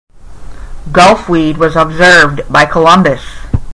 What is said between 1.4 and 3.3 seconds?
was observed by Columbus.